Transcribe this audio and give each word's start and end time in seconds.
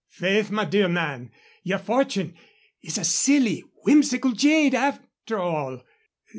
"Faith, 0.09 0.49
my 0.49 0.65
dear 0.65 0.87
man, 0.87 1.29
your 1.61 1.77
fortune 1.77 2.33
is 2.81 2.97
a 2.97 3.03
silly, 3.03 3.59
whimsical 3.83 4.31
jade, 4.31 4.73
after 4.73 5.37
all. 5.37 5.83